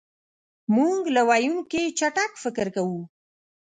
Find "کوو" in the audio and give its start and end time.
2.75-3.01